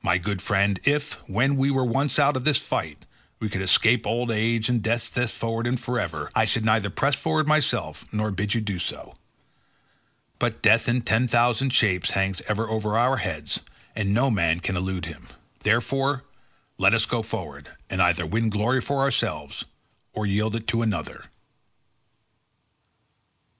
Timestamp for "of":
2.38-2.44